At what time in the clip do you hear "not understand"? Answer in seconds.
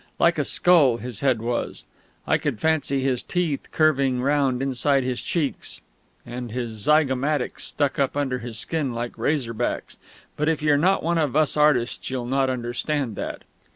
12.25-13.15